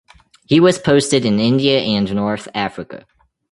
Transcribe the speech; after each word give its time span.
He 0.47 0.59
was 0.59 0.79
posted 0.79 1.25
in 1.25 1.39
India 1.39 1.79
and 1.79 2.11
North 2.15 2.47
Africa. 2.55 3.05